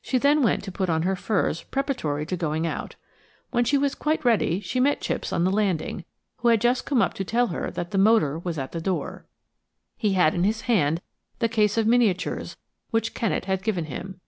[0.00, 2.94] She then went to put on her furs preparatory to going out.
[3.50, 6.04] When she was quite ready she met Chipps on the landing,
[6.36, 9.26] who had just come up to tell her that the motor was at the door.
[9.96, 11.02] He had in his hand
[11.40, 12.56] the case of miniatures
[12.92, 14.20] which Kennet had given him.